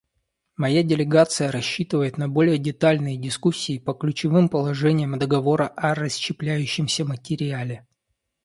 [0.57, 7.85] Моя делегация рассчитывает на более детальные дискуссии по ключевым положениям договора о расщепляющемся материале.